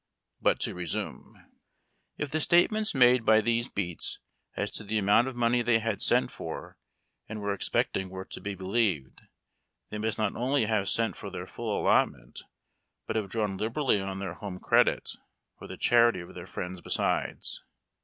[0.41, 1.37] But to resume:—
[2.17, 4.17] If the statements made by these beats
[4.55, 6.79] as to the amount of money they had sent for
[7.29, 9.21] and were expecting were to be believed
[9.91, 12.41] they must not only have sent for their full allot ment,
[13.05, 15.07] but have drawn liberally on their home credit
[15.59, 17.63] or the charity of their friends besides.